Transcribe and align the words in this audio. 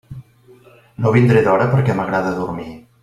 No 1.05 1.13
vindré 1.17 1.43
d'hora 1.49 1.69
perquè 1.75 1.99
m'agrada 2.01 2.33
dormir. 2.41 2.71